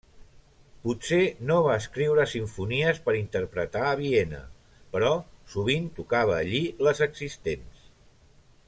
[0.85, 1.19] Potser
[1.49, 4.41] no va escriure simfonies per interpretar a Viena,
[4.97, 5.15] però
[5.55, 7.89] sovint tocava allí les existents.